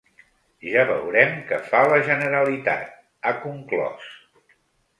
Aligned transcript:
“Ja 0.69 0.85
veurem 0.91 1.35
què 1.51 1.59
fa 1.67 1.83
la 1.93 2.01
Generalitat”, 2.09 2.91
ha 3.33 3.37
conclòs. 3.47 4.13